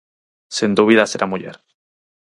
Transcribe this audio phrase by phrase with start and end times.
[0.57, 1.55] Sen dúbida será muller.